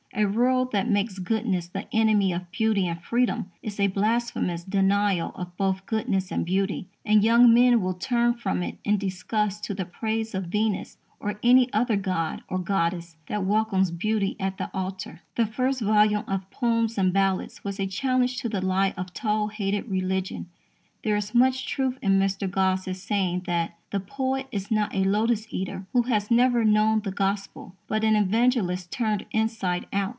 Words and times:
A 0.13 0.25
world 0.25 0.73
that 0.73 0.89
makes 0.89 1.17
goodness 1.19 1.69
the 1.69 1.87
enemy 1.95 2.33
of 2.33 2.51
beauty 2.51 2.85
and 2.85 3.01
freedom 3.01 3.49
is 3.63 3.79
a 3.79 3.87
blasphemous 3.87 4.63
denial 4.65 5.31
of 5.35 5.55
both 5.55 5.85
goodness 5.85 6.31
and 6.31 6.45
beauty, 6.45 6.89
and 7.05 7.23
young 7.23 7.51
men 7.53 7.81
will 7.81 7.93
turn 7.93 8.33
from 8.33 8.61
it 8.61 8.77
in 8.83 8.97
disgust 8.97 9.63
to 9.63 9.73
the 9.73 9.85
praise 9.85 10.35
of 10.35 10.47
Venus 10.47 10.97
or 11.21 11.39
any 11.41 11.71
other 11.71 11.95
god 11.95 12.41
or 12.49 12.59
goddess 12.59 13.15
that 13.27 13.45
welcomes 13.45 13.89
beauty 13.89 14.35
at 14.37 14.57
the 14.57 14.69
altar. 14.75 15.21
The 15.35 15.45
first 15.45 15.79
volume 15.79 16.25
of 16.27 16.47
Poems 16.51 16.97
and 16.97 17.13
Ballads 17.13 17.63
was 17.63 17.79
a 17.79 17.87
challenge 17.87 18.41
to 18.41 18.49
the 18.49 18.61
lie 18.61 18.93
of 18.97 19.13
tall 19.13 19.47
hatted 19.47 19.89
religion. 19.89 20.49
There 21.03 21.15
is 21.15 21.33
much 21.33 21.65
truth 21.65 21.97
in 22.03 22.19
Mr. 22.19 22.51
Gosse's 22.51 23.01
saying 23.01 23.43
that 23.47 23.75
"the 23.89 23.99
poet 23.99 24.45
is 24.51 24.69
not 24.69 24.93
a 24.93 25.03
lotus 25.03 25.47
eater 25.49 25.87
who 25.93 26.03
has 26.03 26.29
never 26.29 26.63
known 26.63 26.99
the 26.99 27.11
Gospel, 27.11 27.73
but 27.87 28.03
an 28.03 28.15
evangelist 28.15 28.91
turned 28.91 29.25
inside 29.33 29.87
out." 29.91 30.01